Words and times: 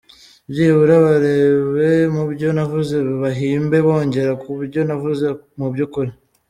Byibura 0.51 0.95
barebe 1.05 1.89
mubyo 2.15 2.47
navuze 2.57 2.95
bahimbe 3.21 3.77
bongera 3.85 4.31
kubyo 4.41 4.81
navuze 4.87 5.25
mu 5.59 5.67
by’ukuri. 5.73 6.11